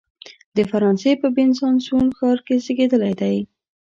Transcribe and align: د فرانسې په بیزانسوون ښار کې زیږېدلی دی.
د 0.55 0.57
فرانسې 0.71 1.11
په 1.21 1.27
بیزانسوون 1.35 2.07
ښار 2.17 2.37
کې 2.45 2.55
زیږېدلی 2.65 3.13
دی. 3.21 3.37